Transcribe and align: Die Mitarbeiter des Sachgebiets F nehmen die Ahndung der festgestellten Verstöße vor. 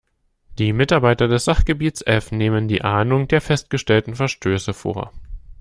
Die 0.57 0.73
Mitarbeiter 0.73 1.27
des 1.27 1.45
Sachgebiets 1.45 2.01
F 2.01 2.31
nehmen 2.31 2.67
die 2.67 2.81
Ahndung 2.81 3.27
der 3.27 3.39
festgestellten 3.39 4.15
Verstöße 4.15 4.73
vor. 4.73 5.11